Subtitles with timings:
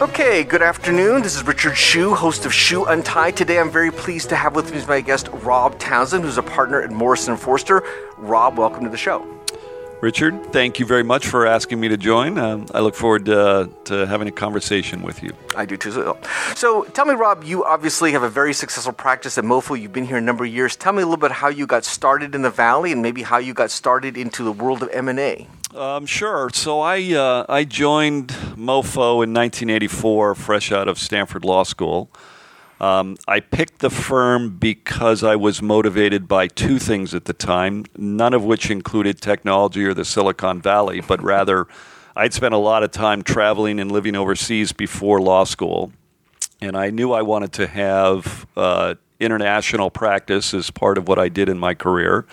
[0.00, 1.22] Okay, good afternoon.
[1.22, 3.36] This is Richard Hsu, host of Hsu Untied.
[3.36, 6.82] Today I'm very pleased to have with me my guest Rob Townsend, who's a partner
[6.82, 7.82] at Morrison Foerster.
[8.18, 9.37] Rob, welcome to the show.
[10.00, 12.38] Richard, thank you very much for asking me to join.
[12.38, 15.32] Um, I look forward to, to, having a conversation with you.
[15.56, 16.16] I do too.
[16.54, 19.80] So, tell me, Rob, you obviously have a very successful practice at MoFo.
[19.80, 20.76] You've been here a number of years.
[20.76, 23.38] Tell me a little bit how you got started in the Valley and maybe how
[23.38, 25.48] you got started into the world of M&A.
[25.74, 26.48] Um, sure.
[26.54, 32.08] So I uh, I joined MoFo in 1984, fresh out of Stanford Law School.
[32.80, 37.84] Um, I picked the firm because I was motivated by two things at the time,
[37.96, 41.66] none of which included technology or the Silicon Valley, but rather
[42.14, 45.92] I'd spent a lot of time traveling and living overseas before law school.
[46.60, 51.28] And I knew I wanted to have uh, international practice as part of what I
[51.28, 52.26] did in my career.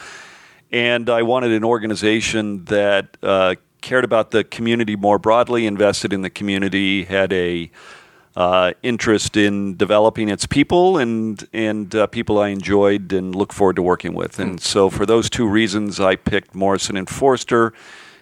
[0.71, 6.21] And I wanted an organization that uh, cared about the community more broadly, invested in
[6.21, 7.69] the community, had a
[8.35, 13.77] uh, interest in developing its people and and uh, people I enjoyed and look forward
[13.77, 14.39] to working with.
[14.39, 17.73] And so for those two reasons, I picked Morrison and Foerster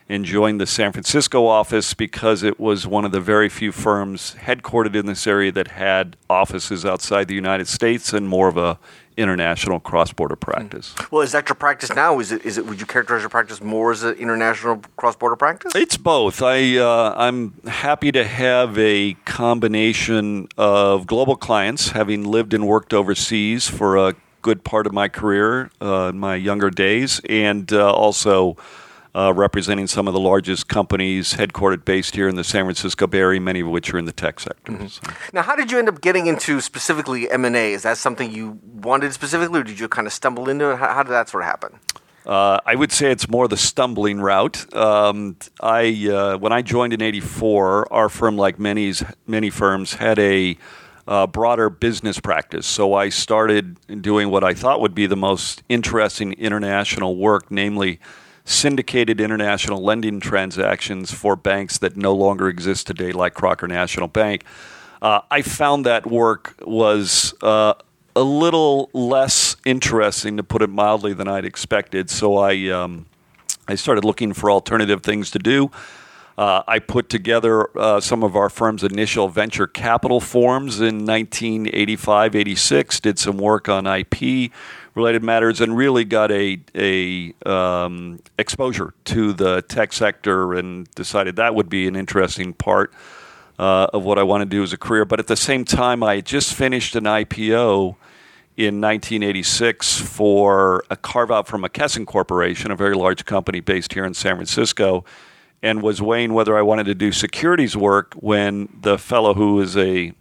[0.10, 4.36] and joined the San Francisco office because it was one of the very few firms
[4.40, 8.78] headquartered in this area that had offices outside the United States and more of a
[9.18, 10.96] international cross-border practice.
[11.12, 12.20] Well, is that your practice now?
[12.20, 12.46] Is it?
[12.46, 12.66] Is it?
[12.66, 15.74] Would you characterize your practice more as an international cross-border practice?
[15.76, 16.42] It's both.
[16.42, 22.94] I uh, I'm happy to have a combination of global clients, having lived and worked
[22.94, 27.92] overseas for a good part of my career uh, in my younger days, and uh,
[27.92, 28.58] also
[29.16, 33.20] uh, representing some of the largest companies headquartered based here in the San Francisco Bay
[33.20, 34.72] Area, many of which are in the tech sector.
[34.72, 34.88] Mm-hmm.
[34.88, 35.02] So.
[35.34, 37.74] Now, how did you end up getting into specifically M and A?
[37.74, 40.78] Is that something you wanted specifically, or did you kind of stumble into it?
[40.78, 41.80] How, how did that sort of happen?
[42.26, 44.74] Uh, I would say it's more the stumbling route.
[44.74, 48.94] Um, I uh, when I joined in '84, our firm, like many
[49.28, 50.58] many firms, had a
[51.06, 52.66] uh, broader business practice.
[52.66, 58.00] So I started doing what I thought would be the most interesting international work, namely
[58.46, 64.44] syndicated international lending transactions for banks that no longer exist today, like Crocker National Bank.
[65.02, 67.74] Uh, I found that work was uh,
[68.16, 72.10] a little less interesting, to put it mildly, than I'd expected.
[72.10, 73.06] So I, um,
[73.68, 75.72] I started looking for alternative things to do.
[76.38, 82.36] Uh, I put together uh, some of our firm's initial venture capital forms in 1985
[82.36, 84.52] 86, did some work on IP
[84.96, 91.36] related matters and really got a, a um, exposure to the tech sector and decided
[91.38, 92.94] that would be an interesting part
[93.58, 95.06] uh, of what I want to do as a career.
[95.06, 97.96] But at the same time, I just finished an IPO
[98.56, 104.06] in 1986 for a carve out from McKesson Corporation, a very large company based here
[104.06, 105.04] in San Francisco,
[105.64, 109.76] and was weighing whether I wanted to do securities work when the fellow who is
[109.76, 110.14] a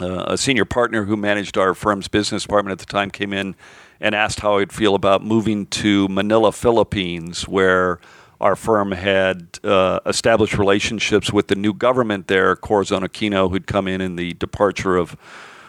[0.00, 3.54] uh, a senior partner who managed our firm's business department at the time came in
[4.00, 7.98] and asked how I'd feel about moving to Manila, Philippines, where
[8.40, 13.88] our firm had uh, established relationships with the new government there, Corazon Aquino, who'd come
[13.88, 15.16] in in the departure of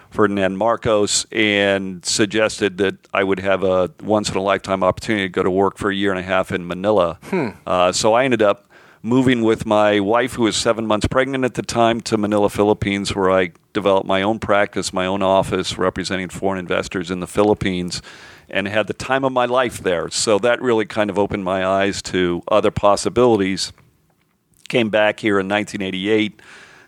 [0.10, 5.30] Ferdinand Marcos, and suggested that I would have a once in a lifetime opportunity to
[5.30, 7.20] go to work for a year and a half in Manila.
[7.24, 7.50] Hmm.
[7.66, 8.67] Uh, so I ended up
[9.02, 13.16] moving with my wife, who was seven months pregnant at the time, to Manila, Philippines,
[13.16, 18.02] where I developed my own practice, my own office, representing foreign investors in the Philippines,
[18.50, 20.10] and had the time of my life there.
[20.10, 23.72] So that really kind of opened my eyes to other possibilities.
[24.70, 26.42] Came back here in 1988.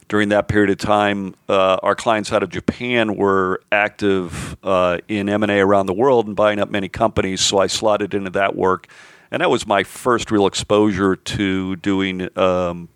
[0.08, 5.30] During that period of time, uh, our clients out of Japan were active uh, in
[5.30, 8.88] M&A around the world and buying up many companies, so I slotted into that work
[9.32, 12.90] and that was my first real exposure to doing um,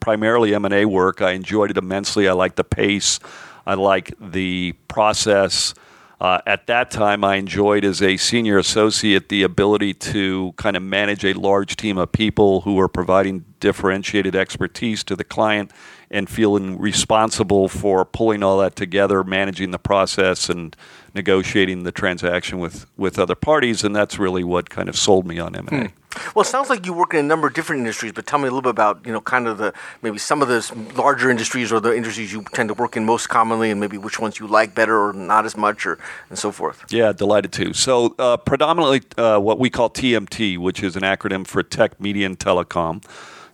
[0.00, 1.20] primarily M&A work.
[1.20, 2.28] I enjoyed it immensely.
[2.28, 3.18] I liked the pace.
[3.66, 5.74] I like the process.
[6.18, 10.82] Uh, at that time, I enjoyed as a senior associate the ability to kind of
[10.82, 15.72] manage a large team of people who are providing differentiated expertise to the client
[16.10, 20.74] and feeling responsible for pulling all that together, managing the process, and
[21.16, 25.38] negotiating the transaction with, with other parties, and that's really what kind of sold me
[25.40, 25.70] on M&A.
[25.70, 25.86] Hmm.
[26.34, 28.44] Well, it sounds like you work in a number of different industries, but tell me
[28.44, 31.72] a little bit about, you know, kind of the maybe some of the larger industries
[31.72, 34.46] or the industries you tend to work in most commonly, and maybe which ones you
[34.46, 35.98] like better or not as much, or
[36.30, 36.84] and so forth.
[36.90, 37.74] Yeah, delighted to.
[37.74, 42.26] So, uh, predominantly uh, what we call TMT, which is an acronym for Tech, Media,
[42.26, 43.04] and Telecom.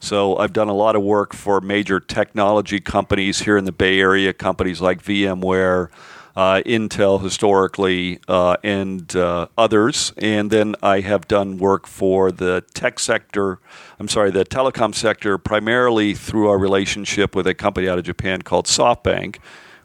[0.03, 4.01] So I've done a lot of work for major technology companies here in the Bay
[4.01, 5.91] Area, companies like VMware,
[6.37, 10.13] Intel historically, uh, and uh, others.
[10.17, 13.59] And then I have done work for the tech sector,
[13.99, 18.43] I'm sorry, the telecom sector, primarily through our relationship with a company out of Japan
[18.43, 19.39] called SoftBank,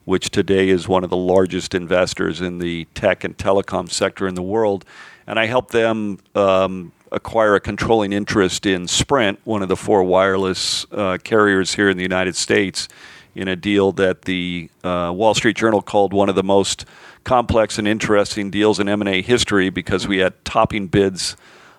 [0.06, 4.36] which today is one of the largest investors in the tech and telecom sector in
[4.36, 4.86] the world.
[5.26, 10.04] And I helped them um, acquire a controlling interest in Sprint, one of the four
[10.04, 12.88] wireless uh, carriers here in the United States
[13.38, 16.86] in a deal that the uh, Wall Street Journal called one of the most
[17.24, 21.38] complex and interesting deals in M&A history because we had topping bids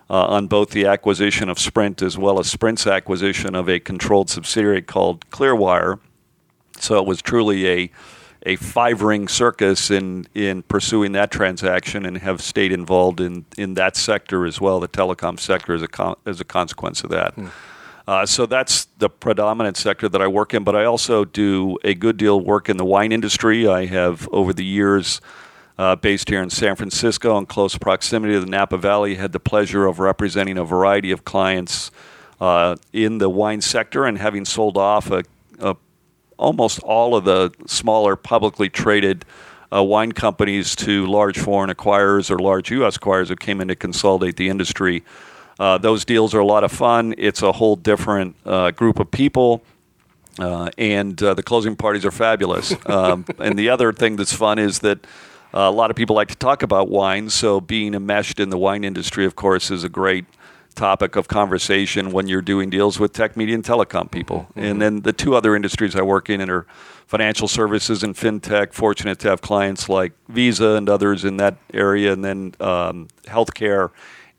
[0.09, 4.29] uh, on both the acquisition of Sprint as well as Sprint's acquisition of a controlled
[4.29, 5.99] subsidiary called Clearwire.
[6.79, 7.91] So it was truly a
[8.45, 13.73] a five ring circus in in pursuing that transaction and have stayed involved in in
[13.73, 17.33] that sector as well, the telecom sector as a con- as a consequence of that.
[17.33, 17.47] Hmm.
[18.09, 21.93] Uh, so that's the predominant sector that I work in, but I also do a
[21.93, 23.67] good deal of work in the wine industry.
[23.67, 25.21] I have, over the years,
[25.77, 29.39] uh, based here in San Francisco in close proximity to the Napa Valley, had the
[29.39, 31.91] pleasure of representing a variety of clients
[32.41, 35.23] uh, in the wine sector and having sold off a,
[35.59, 35.75] a,
[36.39, 39.23] almost all of the smaller publicly traded
[39.71, 42.97] uh, wine companies to large foreign acquirers or large U.S.
[42.97, 45.03] acquirers who came in to consolidate the industry.
[45.59, 47.13] Uh, those deals are a lot of fun.
[47.17, 49.61] It's a whole different uh, group of people.
[50.39, 52.73] Uh, and uh, the closing parties are fabulous.
[52.85, 55.05] Um, and the other thing that's fun is that
[55.53, 57.29] uh, a lot of people like to talk about wine.
[57.29, 60.25] So being enmeshed in the wine industry, of course, is a great
[60.75, 64.47] topic of conversation when you're doing deals with tech, media, and telecom people.
[64.51, 64.59] Mm-hmm.
[64.59, 66.65] And then the two other industries I work in are
[67.05, 68.73] financial services and fintech.
[68.73, 73.91] Fortunate to have clients like Visa and others in that area, and then um, healthcare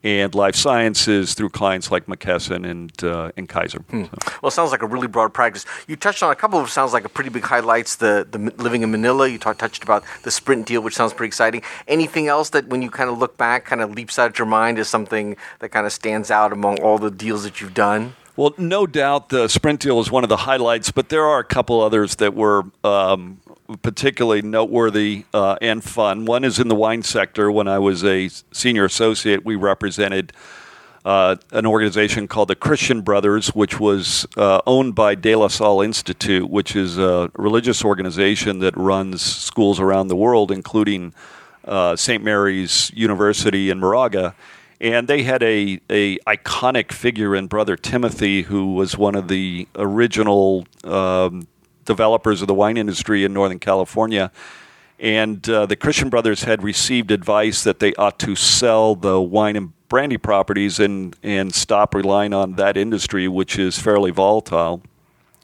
[0.03, 3.79] and life sciences through clients like McKesson and uh, and Kaiser.
[3.79, 4.05] Hmm.
[4.05, 4.11] So.
[4.41, 5.65] Well, it sounds like a really broad practice.
[5.87, 7.97] You touched on a couple of sounds like a pretty big highlights.
[7.97, 9.27] The the living in Manila.
[9.27, 11.61] You talk, touched about the Sprint deal, which sounds pretty exciting.
[11.87, 14.47] Anything else that when you kind of look back, kind of leaps out of your
[14.47, 18.15] mind as something that kind of stands out among all the deals that you've done?
[18.37, 21.43] Well, no doubt the Sprint deal is one of the highlights, but there are a
[21.43, 23.41] couple others that were um,
[23.81, 26.23] particularly noteworthy uh, and fun.
[26.23, 27.51] One is in the wine sector.
[27.51, 30.31] When I was a senior associate, we represented
[31.03, 35.81] uh, an organization called the Christian Brothers, which was uh, owned by De La Salle
[35.81, 41.13] Institute, which is a religious organization that runs schools around the world, including
[41.65, 42.23] uh, St.
[42.23, 44.35] Mary's University in Moraga.
[44.81, 49.67] And they had a, a iconic figure in Brother Timothy, who was one of the
[49.75, 51.47] original um,
[51.85, 54.31] developers of the wine industry in Northern California.
[54.97, 59.55] And uh, the Christian brothers had received advice that they ought to sell the wine
[59.55, 64.81] and brandy properties and, and stop relying on that industry, which is fairly volatile,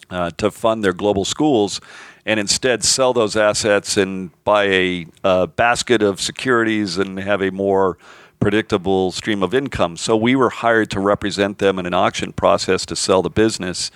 [0.10, 1.80] uh, to fund their global schools,
[2.25, 7.51] and instead sell those assets and buy a, a basket of securities and have a
[7.51, 8.00] more
[8.39, 9.98] predictable stream of income.
[9.98, 13.92] So we were hired to represent them in an auction process to sell the business.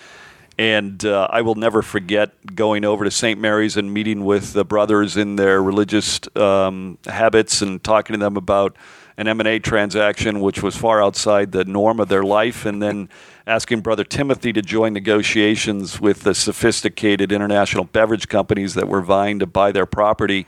[0.58, 3.40] And uh, I will never forget going over to St.
[3.40, 8.38] Mary's and meeting with the brothers in their religious um, habits and talking to them
[8.38, 8.76] about
[9.18, 13.10] an M&A transaction which was far outside the norm of their life and then
[13.46, 19.40] asking brother Timothy to join negotiations with the sophisticated international beverage companies that were vying
[19.40, 20.46] to buy their property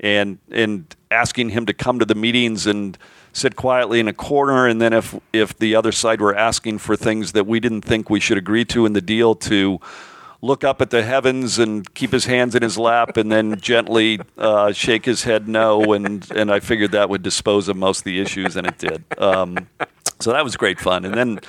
[0.00, 2.98] and and asking him to come to the meetings and
[3.36, 6.96] sit quietly in a corner, and then if if the other side were asking for
[6.96, 9.78] things that we didn't think we should agree to in the deal, to
[10.40, 14.20] look up at the heavens and keep his hands in his lap, and then gently
[14.38, 18.04] uh, shake his head no, and and I figured that would dispose of most of
[18.04, 19.04] the issues, and it did.
[19.18, 19.68] Um,
[20.18, 21.40] so that was great fun, and then.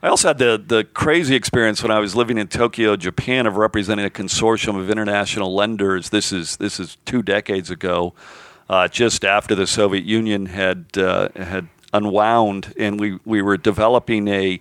[0.00, 3.56] I also had the, the crazy experience when I was living in Tokyo, Japan, of
[3.56, 6.10] representing a consortium of international lenders.
[6.10, 8.14] This is this is two decades ago,
[8.68, 14.28] uh, just after the Soviet Union had uh, had unwound, and we, we were developing
[14.28, 14.60] a,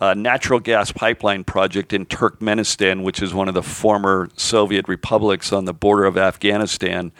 [0.00, 5.52] a, natural gas pipeline project in Turkmenistan, which is one of the former Soviet republics
[5.52, 7.10] on the border of Afghanistan,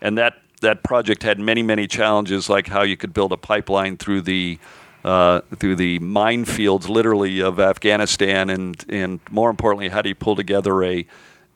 [0.00, 3.96] and that that project had many many challenges, like how you could build a pipeline
[3.96, 4.58] through the
[5.04, 10.36] uh, through the minefields, literally, of Afghanistan, and and more importantly, how do you pull
[10.36, 11.04] together a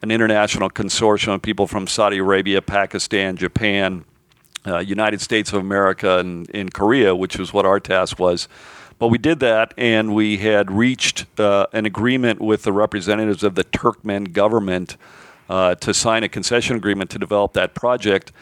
[0.03, 4.05] an international consortium of people from Saudi Arabia, Pakistan, Japan,
[4.67, 8.49] uh, United States of America and in Korea, which was what our task was.
[8.99, 13.55] But we did that, and we had reached uh, an agreement with the representatives of
[13.55, 14.97] the Turkmen government
[15.51, 18.33] uh, to sign a concession agreement to develop that project.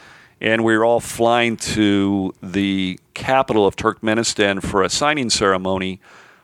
[0.40, 6.00] And we were all flying to the capital of Turkmenistan for a signing ceremony.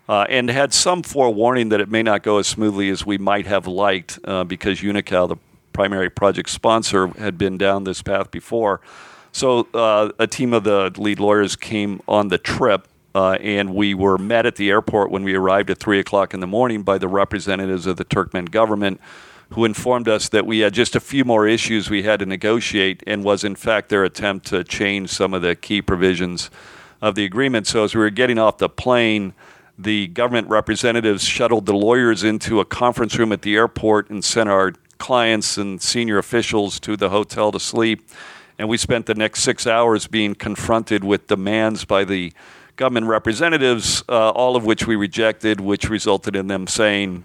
[0.08, 3.46] Uh, and had some forewarning that it may not go as smoothly as we might
[3.46, 5.36] have liked uh, because Unocal, the
[5.72, 8.80] primary project sponsor, had been down this path before.
[9.32, 13.94] So uh, a team of the lead lawyers came on the trip, uh, and we
[13.94, 16.98] were met at the airport when we arrived at three o'clock in the morning by
[16.98, 19.00] the representatives of the Turkmen government,
[19.50, 23.02] who informed us that we had just a few more issues we had to negotiate,
[23.06, 26.50] and was in fact their attempt to change some of the key provisions
[27.00, 27.66] of the agreement.
[27.66, 29.34] So as we were getting off the plane.
[29.78, 34.50] The government representatives shuttled the lawyers into a conference room at the airport and sent
[34.50, 38.06] our clients and senior officials to the hotel to sleep
[38.60, 42.30] and we spent the next six hours being confronted with demands by the
[42.76, 47.24] government representatives, uh, all of which we rejected, which resulted in them saying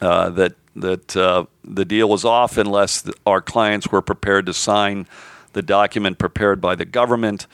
[0.00, 5.06] uh, that that uh, the deal was off unless our clients were prepared to sign
[5.52, 7.46] the document prepared by the government.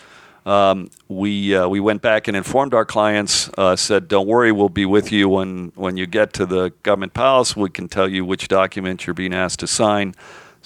[0.44, 3.50] Um, we uh, we went back and informed our clients.
[3.58, 7.12] Uh, said, "Don't worry, we'll be with you when when you get to the government
[7.12, 7.56] palace.
[7.56, 10.14] We can tell you which document you're being asked to sign."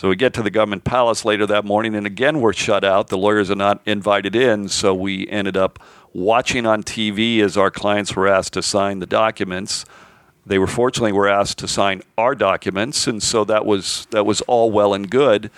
[0.00, 3.08] So we get to the government palace later that morning, and again we're shut out.
[3.08, 5.78] The lawyers are not invited in, so we ended up
[6.14, 9.84] watching on TV as our clients were asked to sign the documents.
[10.46, 14.40] They were fortunately were asked to sign our documents, and so that was that was
[14.40, 15.50] all well and good.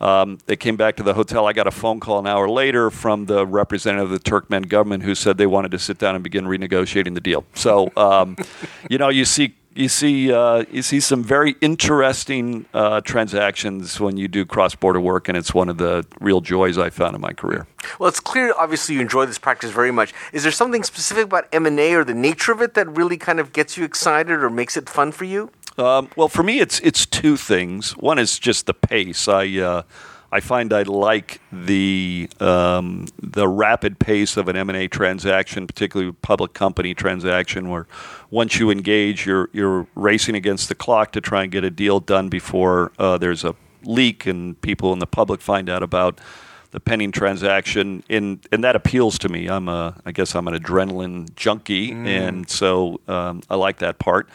[0.00, 1.46] Um, they came back to the hotel.
[1.46, 5.02] I got a phone call an hour later from the representative of the Turkmen government
[5.02, 7.44] who said they wanted to sit down and begin renegotiating the deal.
[7.52, 8.38] So, um,
[8.88, 14.16] you know, you see you see uh, you see some very interesting uh, transactions when
[14.16, 17.20] you do cross border work, and it's one of the real joys I found in
[17.20, 17.66] my career.
[17.98, 20.12] Well, it's clear, obviously, you enjoy this practice very much.
[20.32, 23.16] Is there something specific about M and A or the nature of it that really
[23.16, 25.50] kind of gets you excited or makes it fun for you?
[25.78, 27.92] Um, well, for me, it's it's two things.
[27.96, 29.26] One is just the pace.
[29.26, 29.82] I uh,
[30.32, 35.66] I find I like the um, the rapid pace of an M and A transaction,
[35.66, 37.86] particularly a public company transaction, where
[38.30, 42.00] once you engage, you're you're racing against the clock to try and get a deal
[42.00, 46.18] done before uh, there's a leak and people in the public find out about
[46.70, 48.02] the pending transaction.
[48.08, 49.48] And and that appeals to me.
[49.48, 52.06] I'm a I guess I'm an adrenaline junkie, mm.
[52.06, 54.30] and so um, I like that part.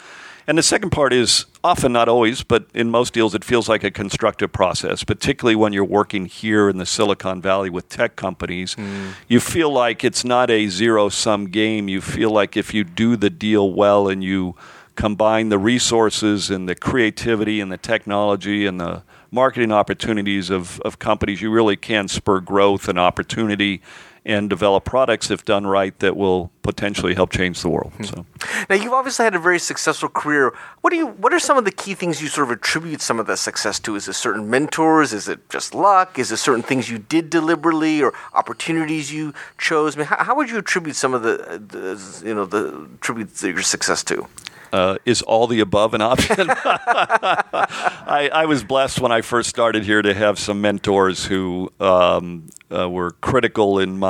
[0.46, 3.84] And the second part is often, not always, but in most deals, it feels like
[3.84, 8.74] a constructive process, particularly when you're working here in the Silicon Valley with tech companies.
[8.74, 9.12] Mm.
[9.28, 11.88] You feel like it's not a zero sum game.
[11.88, 14.56] You feel like if you do the deal well and you
[14.96, 20.98] combine the resources and the creativity and the technology and the marketing opportunities of, of
[20.98, 23.82] companies, you really can spur growth and opportunity
[24.24, 27.92] and develop products, if done right, that will potentially help change the world.
[28.04, 28.26] So.
[28.68, 30.54] Now, you've obviously had a very successful career.
[30.80, 31.06] What do you?
[31.06, 33.78] What are some of the key things you sort of attribute some of that success
[33.80, 33.96] to?
[33.96, 35.12] Is it certain mentors?
[35.12, 36.18] Is it just luck?
[36.18, 39.96] Is it certain things you did deliberately or opportunities you chose?
[39.96, 43.42] I mean, how, how would you attribute some of the, the you know, the attribute
[43.42, 44.26] your success to?
[44.72, 46.50] Uh, is all the above an option?
[46.50, 52.50] I, I, was blessed when I first started here to have some mentors who um,
[52.70, 54.07] uh, were critical in my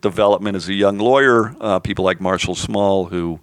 [0.00, 1.54] development as a young lawyer.
[1.60, 3.40] Uh, people like Marshall Small, who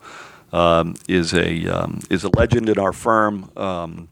[0.54, 4.08] um, is a um, is a legend in our firm um,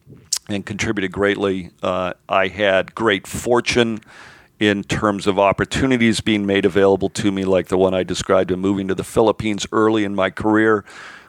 [0.49, 1.71] and contributed greatly.
[1.83, 4.01] Uh, I had great fortune
[4.59, 8.59] in terms of opportunities being made available to me, like the one I described in
[8.59, 10.83] moving to the Philippines early in my career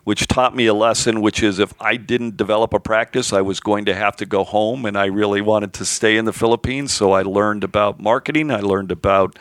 [0.04, 3.60] which taught me a lesson, which is if I didn't develop a practice, I was
[3.60, 6.92] going to have to go home, and I really wanted to stay in the Philippines.
[6.92, 8.50] So I learned about marketing.
[8.50, 9.38] I learned about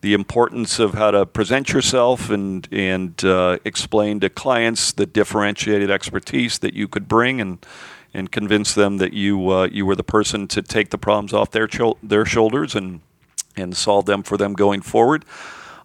[0.00, 5.90] the importance of how to present yourself and and uh, explain to clients the differentiated
[5.90, 7.64] expertise that you could bring and
[8.12, 11.50] and convince them that you uh, you were the person to take the problems off
[11.50, 13.00] their cho- their shoulders and
[13.56, 15.24] and solve them for them going forward.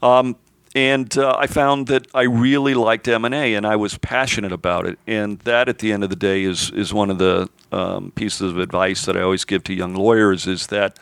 [0.01, 0.35] Um,
[0.75, 4.51] and uh, I found that I really liked M and A, and I was passionate
[4.51, 4.99] about it.
[5.07, 8.51] And that, at the end of the day, is is one of the um, pieces
[8.51, 10.99] of advice that I always give to young lawyers: is that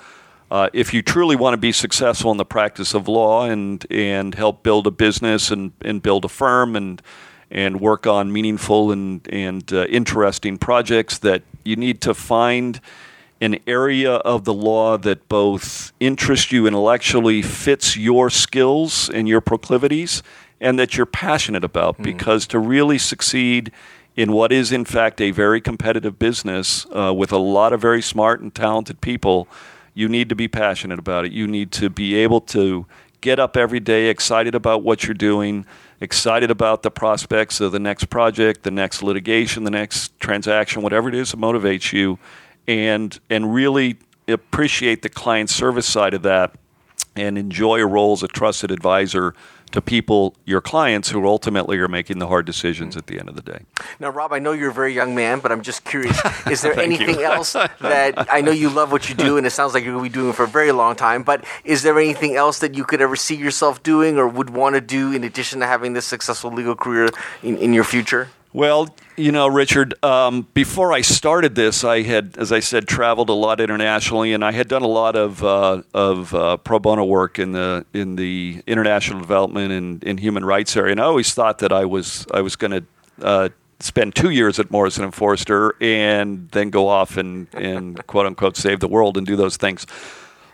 [0.54, 4.36] uh, if you truly want to be successful in the practice of law and and
[4.36, 7.02] help build a business and, and build a firm and
[7.50, 12.80] and work on meaningful and and uh, interesting projects, that you need to find
[13.42, 19.42] an area of the law that both interests you intellectually, fits your skills and your
[19.42, 20.22] proclivities,
[20.62, 21.98] and that you're passionate about.
[21.98, 22.04] Mm.
[22.04, 23.72] Because to really succeed
[24.16, 28.04] in what is, in fact, a very competitive business uh, with a lot of very
[28.04, 29.48] smart and talented people,
[29.94, 31.32] you need to be passionate about it.
[31.32, 32.86] You need to be able to
[33.22, 35.66] get up every day excited about what you're doing,
[36.02, 41.08] excited about the prospects of the next project, the next litigation, the next transaction, whatever
[41.08, 42.20] it is that motivates you
[42.68, 43.98] and and really
[44.28, 46.56] appreciate the client service side of that
[47.16, 49.34] and enjoy a role as a trusted advisor
[49.74, 53.00] to people, your clients, who ultimately are making the hard decisions mm.
[53.00, 53.60] at the end of the day.
[54.00, 56.80] Now, Rob, I know you're a very young man, but I'm just curious: is there
[56.80, 59.94] anything else that I know you love what you do, and it sounds like you're
[59.94, 61.24] going to be doing it for a very long time?
[61.24, 64.76] But is there anything else that you could ever see yourself doing, or would want
[64.76, 67.10] to do in addition to having this successful legal career
[67.42, 68.30] in, in your future?
[68.54, 73.30] Well, you know, Richard, um, before I started this, I had, as I said, traveled
[73.30, 77.04] a lot internationally, and I had done a lot of uh, of uh, pro bono
[77.04, 80.92] work in the in the international development and in human rights area.
[80.92, 84.60] And I always thought that I was I was going to uh, spend two years
[84.60, 89.18] at Morrison and Foerster and then go off and and quote unquote save the world
[89.18, 89.88] and do those things.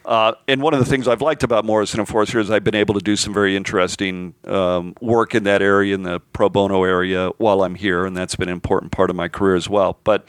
[0.06, 2.76] Uh, and one of the things I've liked about Morrison and Foerster is I've been
[2.76, 6.84] able to do some very interesting um, work in that area, in the pro bono
[6.84, 10.00] area, while I'm here, and that's been an important part of my career as well.
[10.04, 10.28] But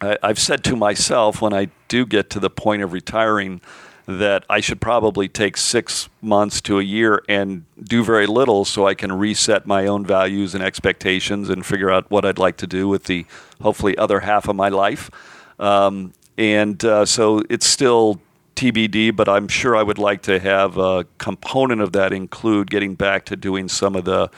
[0.00, 3.60] I, I've said to myself when I do get to the point of retiring
[4.06, 8.86] that I should probably take six months to a year and do very little so
[8.86, 12.66] I can reset my own values and expectations and figure out what I'd like to
[12.66, 13.24] do with the
[13.62, 15.10] hopefully other half of my life.
[15.58, 18.20] Um, and uh, so it's still
[18.54, 22.94] TBD, but I'm sure I would like to have a component of that include getting
[22.94, 24.30] back to doing some of the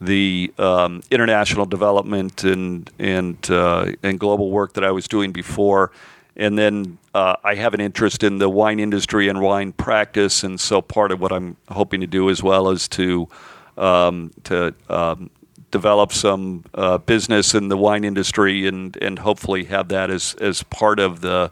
[0.00, 5.92] the um, international development and and uh, and global work that I was doing before.
[6.36, 10.58] And then uh, I have an interest in the wine industry and wine practice, and
[10.58, 13.28] so part of what I'm hoping to do as well is to
[13.76, 15.30] um, to um,
[15.70, 20.62] develop some uh, business in the wine industry and and hopefully have that as as
[20.64, 21.50] part of the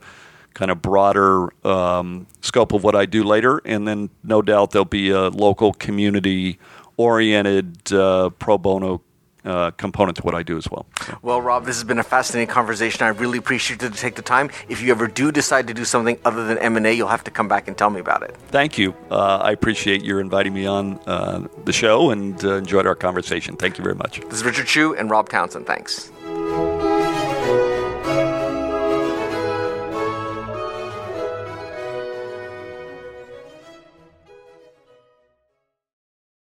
[0.54, 3.60] kind of broader um, scope of what I do later.
[3.64, 6.58] And then no doubt there'll be a local community
[6.96, 9.02] oriented uh, pro bono
[9.44, 10.86] uh, component to what I do as well.
[11.20, 13.02] Well, Rob, this has been a fascinating conversation.
[13.02, 14.50] I really appreciate you to take the time.
[14.68, 17.24] If you ever do decide to do something other than M and A, you'll have
[17.24, 18.36] to come back and tell me about it.
[18.48, 18.94] Thank you.
[19.10, 23.56] Uh, I appreciate your inviting me on uh, the show and uh, enjoyed our conversation.
[23.56, 24.20] Thank you very much.
[24.20, 25.66] This is Richard Hsu and Rob Townsend.
[25.66, 26.12] Thanks.